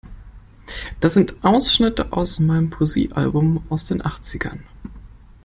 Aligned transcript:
Das 0.99 1.13
sind 1.13 1.43
Ausschnitte 1.43 2.11
aus 2.11 2.39
meinem 2.39 2.71
Poesiealbum 2.71 3.61
aus 3.69 3.85
den 3.85 4.03
Achtzigern. 4.03 4.63